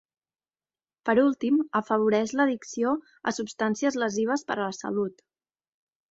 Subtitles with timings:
[1.09, 2.93] Per últim, afavoreix l'addicció
[3.31, 5.21] a substàncies lesives per a la salut.